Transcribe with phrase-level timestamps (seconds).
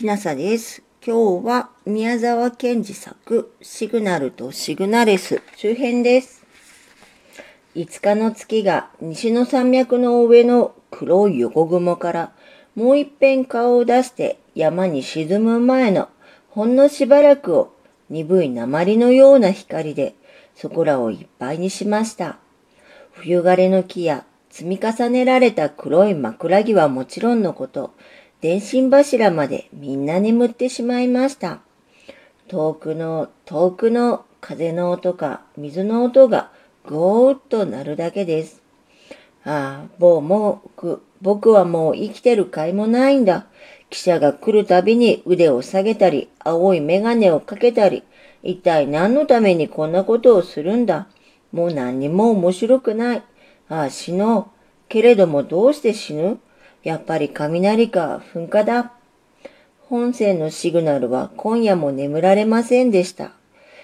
[0.00, 0.82] きなさです。
[1.06, 6.42] 今日は宮沢賢治作シグナルとシグナレス周辺です。
[7.74, 12.32] 5日の月が西の山脈の上の黒い横雲から
[12.74, 16.08] もう一遍顔を出して山に沈む前の
[16.48, 17.74] ほんのしばらくを
[18.08, 20.14] 鈍い鉛のような光で
[20.54, 22.38] そこらをいっぱいにしました。
[23.12, 27.92] 冬枯れの木や積み重ねられた黒い枕木はもちろんのこと、
[28.40, 31.60] 電信柱までみんな眠ってしまいました。
[32.48, 36.50] 遠くの遠くの風の音か水の音が
[36.86, 38.62] ゴーッと鳴るだけです。
[39.44, 43.46] ああ、もうもう、僕はもう生きてる甲斐もないんだ。
[43.90, 48.04] 記者が来るたびに腕を下げたり、青い眼鏡をかけたり、
[48.42, 51.08] 一体何のためにこんなことをするんだ。
[51.52, 53.22] もう何にも面白くない。
[53.68, 54.44] ああ、死のう。
[54.88, 56.38] けれどもどうして死ぬ？
[56.82, 58.92] やっぱり雷か噴火だ。
[59.80, 63.32] 本線のシグナルは今夜も眠られませんでした。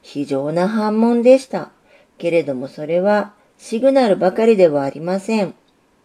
[0.00, 1.70] 非常な反問でした。
[2.18, 5.54] けれどもそれはシグナルばかりではありません。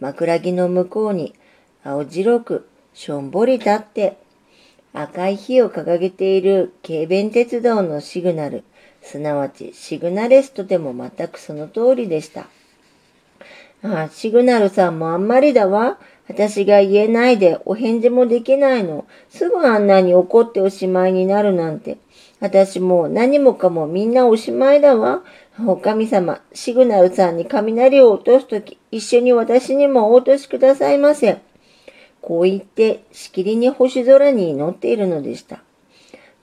[0.00, 1.34] 枕木の向こうに
[1.84, 4.18] 青白くしょんぼり立って
[4.92, 8.64] 赤い火を掲げている軽便鉄道のシグナル、
[9.00, 12.48] すなわちシグナレスとでも全くその通りでした。
[13.84, 15.98] ああ、シグナルさんもあんまりだわ。
[16.32, 19.04] 私が言えないでお返事もできないの。
[19.28, 21.98] すぐあんなに怒っておしまいになるなんて。
[22.40, 25.22] 私も何もかもみんなおしまいだわ。
[25.66, 31.38] お神様、シグナルさんに雷を落とすとき、一緒に私にもお落としくださいませ。
[32.22, 35.62] こう言って、しきりに星空に祈っているのでした。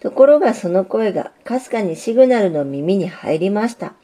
[0.00, 3.94] ところがその声がかすかにシグナルの耳に入りました。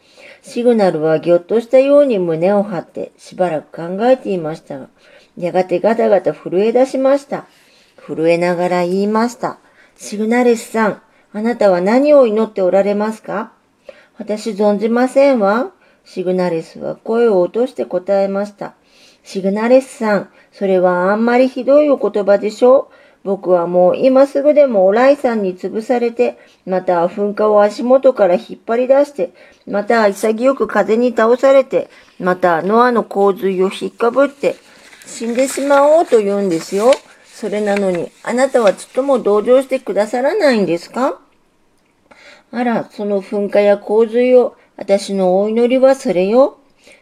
[0.43, 4.89] シグナルはぎょっとしたように胸を張ってしばらく考えていましたが、
[5.37, 7.47] やがてガタガタ震え出しました。
[7.97, 9.59] 震えながら言いました。
[9.97, 11.03] シグナレスさん、
[11.33, 13.53] あなたは何を祈っておられますか？
[14.19, 15.73] 私存じませんわ。
[16.05, 18.75] シグナレスは声を落として答えました。
[19.23, 22.91] シグナレスさん、それはあんまりひどいお言葉でしょ？
[23.25, 29.33] 僕はもう今すぐでもオライさんに潰されて、また噴火を足元から引っ張り出して、
[29.67, 31.89] また潔く風に倒されて、
[32.21, 34.57] またノアの洪水を引っかぶって、
[35.07, 36.93] 死んでしまおうと言うんですよ。
[37.25, 41.21] それなのに、あなたはちっとも同情してくださらないんですか？
[42.51, 46.59] あら、その噴火や洪水を、私のお祈りはそれよ。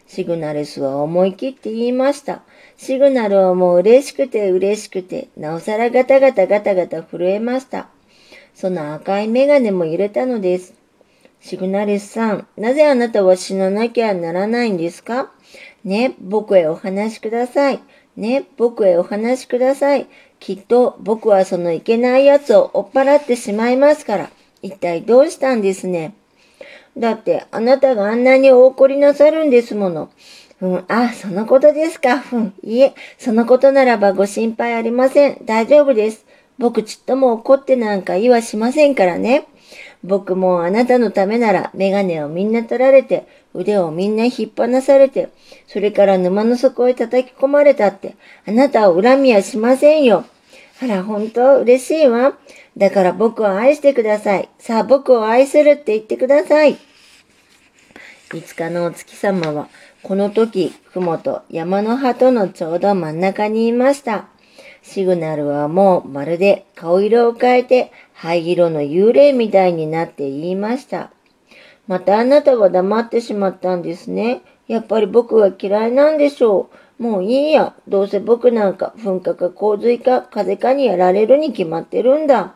[0.07, 2.41] シグナレスは思い切って言いました。
[2.77, 7.87] シグナルはもう嬉しくて嬉しくて、なおさらガタガタガタガタ震えました。
[8.53, 10.73] その赤いメガネも揺れたのです。
[11.41, 15.31] シグナレスさん、なぜあなたは死ななきゃならないんですか？
[15.83, 17.79] ね、僕へお話しください。
[18.15, 20.07] ね、僕へお話しください。
[20.39, 24.29] きっと僕はそのいけないやつを追っ払ってしまいますから。
[24.61, 26.13] 一体どうしたんですね？
[26.97, 30.09] だってあなたがあんなにお怒りなさるんですもの。
[30.61, 32.23] うん、あ、そのことですか？
[32.31, 35.39] うん、いえ、そのことならばご心配ありません。
[35.43, 36.25] 大丈夫です。
[36.59, 39.47] 僕ちっとも怒ってなんか言わしませんからね。
[40.03, 45.29] 僕もあなたのためならメガネをみんな取られて、腕をみんな引っ張されて、
[45.67, 48.15] それから沼の底へ叩き込まれたって、
[48.47, 50.25] あなたを恨みはしませんよ。
[50.81, 52.37] あら、本当嬉しいわ。
[52.75, 54.49] だから僕を愛してください。
[54.57, 56.77] さあ、僕を愛するって言ってください。
[58.29, 59.69] 5日のお月様は、
[60.01, 64.25] この時、雲と山の鳩のちょうど真ん中にいました。
[64.81, 71.11] シグナルはもうまるで顔色を変えて灰色の幽霊みたいになって言いました。
[71.87, 74.41] またあなたが黙ってしまったんですね。
[74.67, 77.03] やっぱり僕は嫌いなんでしょう。
[77.03, 77.75] もういいや。
[77.87, 82.53] どうせ僕なんか噴火か洪水か風かにやられるに決まってるんだ。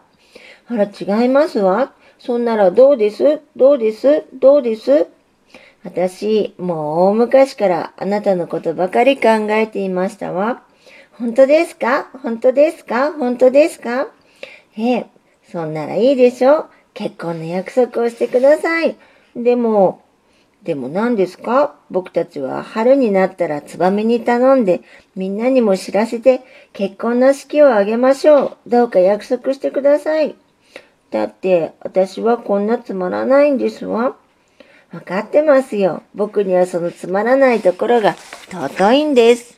[0.68, 1.92] あら、違いますわ。
[2.20, 3.42] そんならどうです？
[3.56, 4.24] どうです？
[4.34, 5.08] どうです？
[5.84, 10.64] 私、もう大昔からあなたのことばかり考えていましたわ。
[11.14, 12.10] 本当ですか？
[12.24, 13.12] 本当ですか？
[13.12, 14.08] 本当ですか？
[14.78, 15.06] ええ、
[15.52, 18.96] そんならいいでしょ結婚の約束をしてください。
[19.44, 20.04] でも、
[20.64, 21.76] でも何ですか？
[21.90, 24.82] 僕たちは春になったらツバメに頼んで
[25.16, 26.42] みんなにも知らせて
[26.74, 28.70] 結婚の式を挙げましょう。
[28.70, 30.36] どうか約束してください。
[31.12, 34.18] だって私はこんなつまらないんですわ。
[34.92, 36.02] わかってますよ。
[36.16, 38.16] 僕にはそのつまらないところが
[38.50, 39.57] 尊いんです。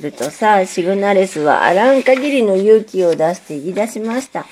[0.00, 4.46] するとさ、シグナレスはあらん限りの勇気を出して言い出しました。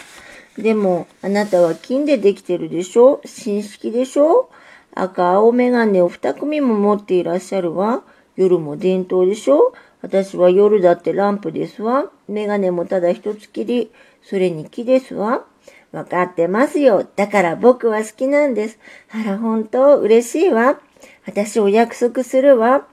[0.58, 3.22] でも、あなたは金でできてるでしょ？
[3.24, 4.50] 新式でしょ？
[4.94, 8.02] 赤青メガネを二組も持っていらっしゃるわ。
[8.36, 9.72] 夜も伝統でしょ？
[10.02, 12.10] 私は夜だってランプですわ。
[12.28, 13.90] メガネもただ一つきり。
[14.22, 15.46] それに木ですわ。
[15.92, 17.08] わかってますよ。
[17.16, 18.78] だから僕は好きなんです。
[19.10, 19.98] あら、本当？
[19.98, 20.78] 嬉しいわ。
[21.26, 22.86] 私お約束するわ。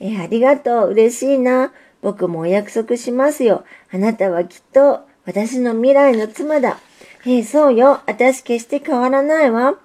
[0.00, 0.90] え、ありがとう。
[0.90, 1.72] 嬉しいな。
[2.04, 3.64] 僕もお約束しますよ。
[3.90, 6.76] あなたはきっと私の未来の妻だ。
[7.24, 8.02] ええ、そうよ。
[8.06, 9.78] 私決して変わらないわ。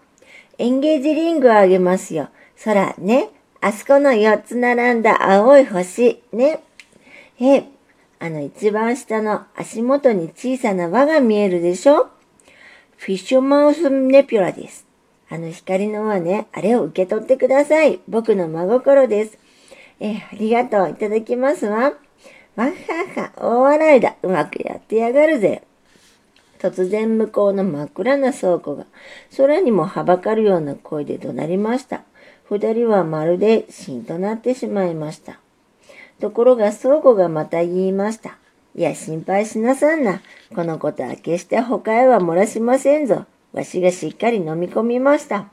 [0.58, 2.28] エンゲージリングをあげますよ。
[2.66, 3.30] 空ね。
[3.62, 6.22] あそこの4つ並んだ青い星。
[6.34, 6.60] ね。
[7.40, 7.64] ええ、
[8.20, 12.10] あの一番下の足元に小さな輪が見えるでしょ？
[12.98, 14.86] フィッシュマウスネピュラです。
[15.30, 18.02] あの光の輪ね、あれを受け取ってください。
[18.10, 19.38] 僕の真心です。
[20.02, 20.90] えありがとう。
[20.90, 21.94] いただきますわ。
[22.60, 22.72] わは
[23.16, 24.16] は、大笑いだ。
[24.22, 25.64] うまくやってやがるぜ。
[26.60, 28.86] 突然向こうの真っ暗な倉庫が
[29.38, 32.04] 空にもはばかるような声で怒鳴りました。
[32.50, 35.40] 二人はまるで死んとなってしまいました。
[36.20, 38.38] ところが倉庫がまた言いました。
[38.76, 40.22] いや、心配しなさんな。
[40.54, 43.26] このことは決して他へは漏らしませんぞ。
[43.54, 45.48] わしがしっかり飲み込みました。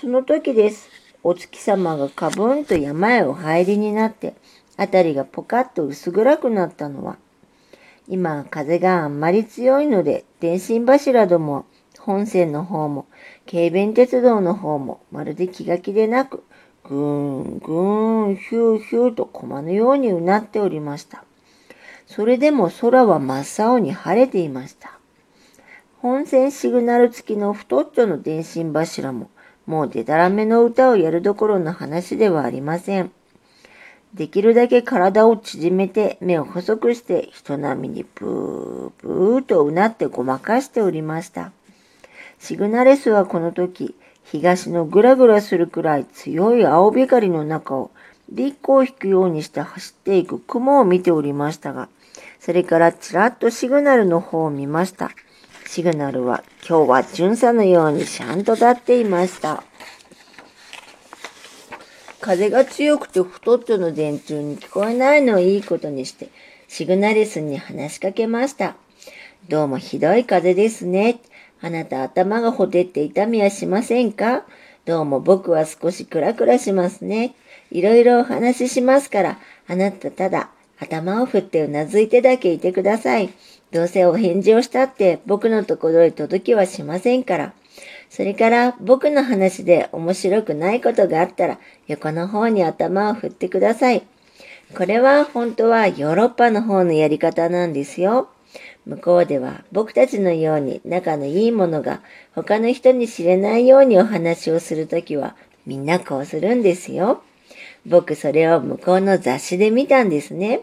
[0.00, 0.88] その時です。
[1.22, 4.34] お月様がかぶんと山へお入りになって、
[4.76, 7.16] あたりがポカッと薄暗くなったのは、
[8.08, 11.64] 今風があんまり強いので、電信柱ども、
[11.98, 13.06] 本線の方も、
[13.50, 16.44] 軽便鉄道の方も、まるで気が気でなく、
[16.84, 16.98] ぐー
[17.56, 21.24] ん、ぐーん、ヒューヒューと駒のようにうなっておりました。
[22.06, 25.00] それでも空は真っ青に晴れていました。
[26.00, 29.30] 本線シグナル付きの太っちょの電信柱も、
[29.66, 33.10] もうデタラメの歌をやるどころの話ではありません。
[34.16, 41.52] できるだけ体を縮めて目を細くして人並みにブーブーとうなってごまかしておりました。
[42.38, 47.90] シグナレスはこの時、東のぐらぐらするくらい強い青光の中を
[48.30, 51.90] 立候を引くようにして走っていく雲を見ておりましたが、
[52.40, 55.10] それからちらっとシグナルの方を見ました。
[55.66, 59.62] シグナルは今日は巡査のようにシャンと立っていました。
[62.26, 66.28] 風が強くて太っちょの電柱に聞こえないのをいいことにして、
[66.66, 68.74] シグナリスに話しかけました。
[69.48, 71.20] どうもひどい風ですね。
[71.62, 74.44] あなた頭がほてって痛みはしませんか
[74.86, 77.36] どうも僕は少しクラクラしますね。
[77.70, 79.38] いろいろお話ししますから、
[79.68, 80.50] あなたただ
[80.80, 83.30] 頭を振ってうなずいてだけいてください。
[83.70, 87.54] どうせお返事をしたって僕のところへ届きはしませんから。
[88.16, 94.04] それから僕の話で面白くないことがあったら横の方に頭を振ってください。
[94.74, 98.30] これは本当はヨーロッパの方のやり方なんですよ。
[98.86, 102.00] 向こうでは僕たちのように仲のいいものが
[102.34, 105.36] 他の人に知れないようにお話をするときは
[105.66, 107.22] みんなこうするんですよ。
[107.84, 110.62] 僕それを向こうの雑誌で見たんですね。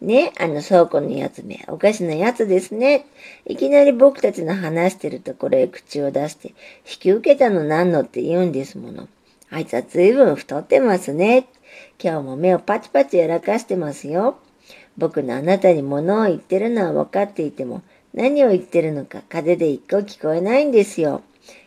[0.00, 3.06] ね、あの倉庫のやつめ、おかしなやつですね。
[3.46, 6.54] いきなり僕たちの話してるところへ口を出して、引
[7.00, 9.08] き受けたのなんのって言うんですもの。
[9.50, 11.46] あいつは随分太ってますね。
[12.02, 14.38] 今日も目をパチパチやらかしてますよ。
[14.98, 21.22] 僕のあなたに物を言ってるのは分かっていても、何を言ってるのか風で一個聞こえないんですよ。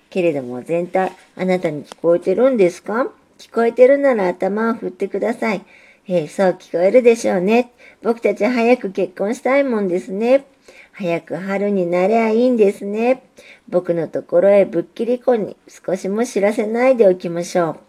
[0.10, 3.10] けれども全体、あなたに聞こえてるんですか？
[3.38, 5.62] 聞こえてるなら頭を振ってください。
[6.12, 7.72] えー、そう聞こえるでしょうね。
[8.02, 10.48] 僕たち早く結婚したいもんですね。
[10.92, 13.22] 早く春になればいいんですね。
[13.68, 17.80] 僕のところへぶっきり子に少しも知らせないでおきましょう。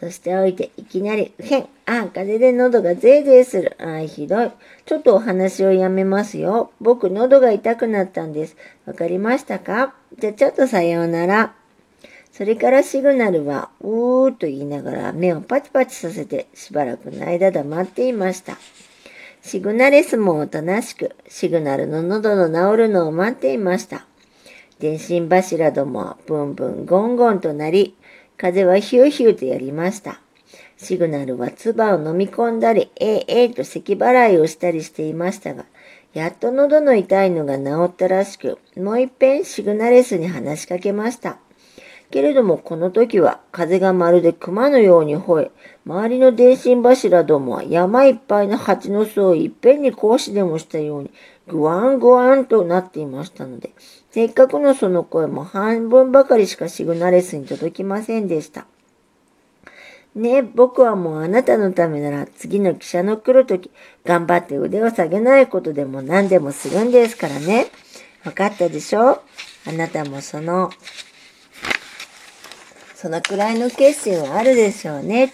[0.00, 3.76] そしておいて、いきなり、へん、あ、風で喉がゼーゼーする。
[3.78, 4.50] あ、ひどい。
[4.84, 6.72] ちょっとお話をやめますよ。
[6.80, 8.56] 僕、喉が痛くなったんです。
[8.86, 9.94] わかりましたか？
[10.18, 11.54] じゃ、ちょっとさようなら。
[12.36, 18.58] それからシグナルは、うーと言いながら目をパチパチさせてしばらくの間黙っていました。
[19.40, 24.04] シグナレスもおとなしく、シグナルの喉の治るのを待っていました。
[24.80, 27.94] 電信柱どもはブンブンゴンゴンとなり、
[28.36, 30.20] 風はヒューヒューとやりました。
[30.76, 35.66] シグナルは唾を飲み込んだり、ええええと咳払いをしたりしていましたが、
[36.14, 41.38] やっと喉の痛いのが治ったらしく、もう一遍シグナレスに話しかけました。
[42.10, 45.50] けれどもこの時は風がまるで熊のように吠え、
[45.84, 51.10] 周りの電信柱どもは山いっぱいの蜂の巣をいっぺんに格子でもしたように、
[51.48, 53.72] ぐわんぐわんとなっていましたので、
[54.10, 58.66] せっかくのその声も半分ばかりしかシグナレスに届きませんでした。
[60.14, 63.72] ねえ、僕はもうあなたのためなら次の記者の来るとき、
[64.04, 67.66] 頑張って腕を下げないことでも何でもするんですからね。
[68.24, 69.20] わかったでしょ？
[69.66, 70.70] あなたもその
[73.04, 75.30] そのくらいの決心はあるでしょうね。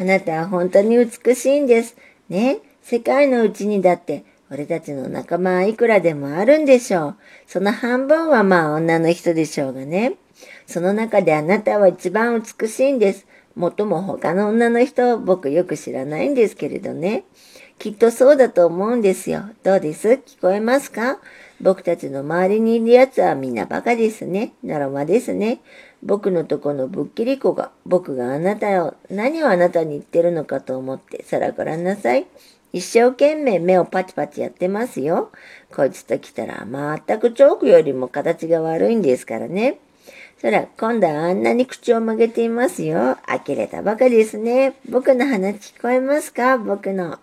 [0.00, 1.96] あなたは本当に美しいんです。
[2.28, 2.58] ね。
[2.82, 7.16] 世界のうちにだって俺たちの仲間はいくらでもあるんでしょう。
[7.46, 10.14] その半分はまあ女の人でしょうがね。
[10.66, 13.24] その中であなたは一番美しいんです。
[13.54, 17.22] もっとも他の女の人を僕よく知らないんですけれどね。
[17.78, 19.44] きっとそうだと思うんですよ。
[19.62, 20.08] どうです？
[20.26, 21.20] 聞こえますか？
[21.60, 24.54] 僕たちの周りにいる奴はみんなバカですね。
[24.64, 25.60] ならまですね。
[26.02, 32.26] 僕のとこのぶっきり子が、僕があなたを、何をあなたに言ってるのかと思ってさらごらんなさい。
[32.72, 35.30] 一生懸命目をパチパチやってますよ。
[35.74, 39.78] こいつと来たら全くチョークよりも形が悪いんですからね。
[40.40, 43.18] そら、今度はあんなに口を曲げていますよ。
[43.28, 44.74] 呆れたばかりですね。
[44.88, 46.58] 僕の話聞こえますか？
[46.58, 47.20] 僕の。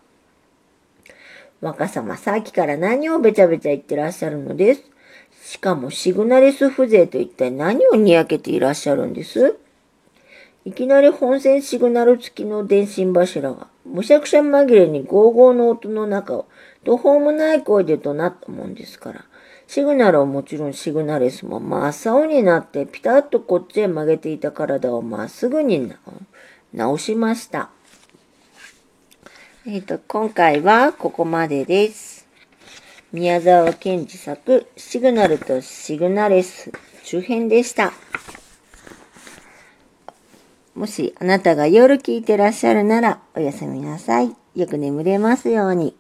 [1.59, 4.83] 若様、さっきから何をべちゃべちゃ言ってらっしゃるのです？
[5.49, 9.57] しかもシグナリス風情と一体何をにやけていらっしゃるんです？
[10.63, 16.45] いきなり本線シグナル付きの電信柱が、むしゃくしゃ紛れにゴーゴーの音の中を
[16.83, 19.25] 途方もない声で怒鳴ったもんですから、
[19.65, 25.91] シグナルはもちろんシグナレスも真っ青になってピタッとこっちへ曲げていた体をまっすぐに
[26.73, 27.71] 直しました。
[29.65, 32.18] えっ、ー、と、今回はここまでです。
[33.11, 36.71] 宮沢賢治作、シグナルとシグナレス
[37.05, 37.91] 中編でした。
[40.75, 44.35] もしあなたが夜聞いてらっしゃるならおやすみなさい。
[44.55, 45.95] よく眠れますように。